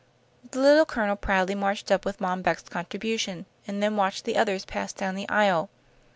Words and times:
The 0.49 0.59
Little 0.59 0.87
Colonel 0.87 1.15
proudly 1.15 1.53
marched 1.53 1.91
up 1.91 2.05
with 2.05 2.19
Mom 2.19 2.41
Beck's 2.41 2.63
contribution, 2.63 3.45
and 3.67 3.83
then 3.83 3.95
watched 3.97 4.25
the 4.25 4.35
others 4.35 4.65
pass 4.65 4.91
down 4.91 5.13
the 5.13 5.29
aisle. 5.29 5.69